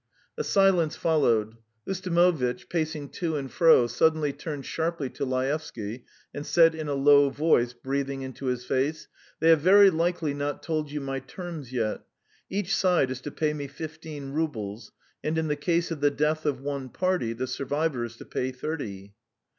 [0.35, 1.57] A silence followed.
[1.87, 7.29] Ustimovitch, pacing to and fro, suddenly turned sharply to Laevsky and said in a low
[7.29, 9.07] voice, breathing into his face:
[9.39, 12.01] "They have very likely not told you my terms yet.
[12.49, 14.91] Each side is to pay me fifteen roubles,
[15.23, 18.51] and in the case of the death of one party, the survivor is to pay
[18.51, 19.13] thirty."